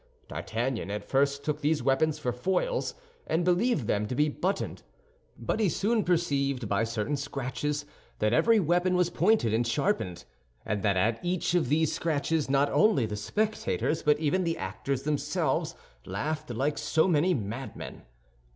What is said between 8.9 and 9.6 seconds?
was pointed